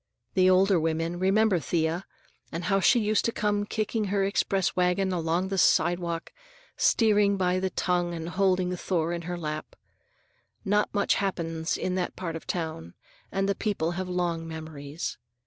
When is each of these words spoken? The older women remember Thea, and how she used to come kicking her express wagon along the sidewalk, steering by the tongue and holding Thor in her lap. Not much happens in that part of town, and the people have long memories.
The 0.33 0.49
older 0.49 0.79
women 0.79 1.19
remember 1.19 1.59
Thea, 1.59 2.07
and 2.51 2.63
how 2.63 2.79
she 2.79 2.99
used 2.99 3.23
to 3.25 3.31
come 3.31 3.67
kicking 3.67 4.05
her 4.05 4.23
express 4.23 4.75
wagon 4.75 5.11
along 5.13 5.49
the 5.49 5.59
sidewalk, 5.59 6.33
steering 6.75 7.37
by 7.37 7.59
the 7.59 7.69
tongue 7.69 8.15
and 8.15 8.29
holding 8.29 8.75
Thor 8.75 9.13
in 9.13 9.21
her 9.29 9.37
lap. 9.37 9.75
Not 10.65 10.91
much 10.91 11.13
happens 11.21 11.77
in 11.77 11.93
that 12.01 12.15
part 12.15 12.35
of 12.35 12.47
town, 12.47 12.95
and 13.31 13.47
the 13.47 13.53
people 13.53 13.91
have 13.91 14.09
long 14.09 14.47
memories. 14.47 15.19